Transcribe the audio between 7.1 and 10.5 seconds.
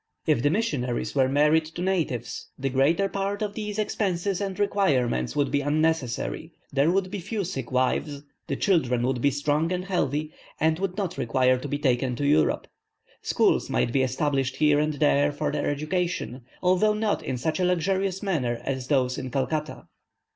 be few sick wives, the children would be strong and healthy,